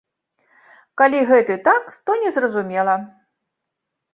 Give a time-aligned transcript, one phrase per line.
[1.01, 2.95] Калі гэты так, то незразумела.